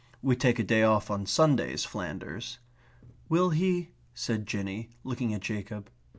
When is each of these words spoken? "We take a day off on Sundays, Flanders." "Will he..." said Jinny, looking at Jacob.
"We 0.23 0.35
take 0.35 0.57
a 0.57 0.63
day 0.63 0.81
off 0.81 1.11
on 1.11 1.27
Sundays, 1.27 1.85
Flanders." 1.85 2.57
"Will 3.29 3.51
he..." 3.51 3.89
said 4.15 4.47
Jinny, 4.47 4.89
looking 5.03 5.31
at 5.31 5.41
Jacob. 5.41 5.91